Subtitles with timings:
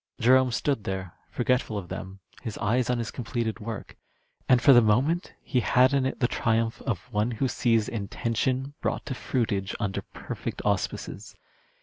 [0.19, 3.95] Jerome stood there forgetful of them, his eyes on his completed work,
[4.49, 8.73] and for the moment he had in it the triumph of one who sees intention,
[8.81, 11.35] brought to fruitage under perfect auspices.